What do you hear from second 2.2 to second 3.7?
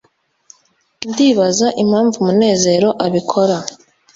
munezero abikora